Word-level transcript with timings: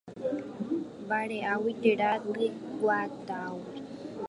Vareʼágui 1.07 1.71
térã 1.81 2.09
tyguatãgui. 2.23 3.77